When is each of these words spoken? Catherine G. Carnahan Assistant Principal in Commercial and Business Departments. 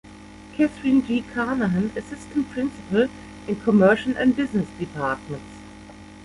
Catherine 0.53 1.05
G. 1.05 1.21
Carnahan 1.31 1.91
Assistant 1.95 2.49
Principal 2.49 3.07
in 3.47 3.55
Commercial 3.57 4.17
and 4.17 4.35
Business 4.35 4.65
Departments. 4.79 5.45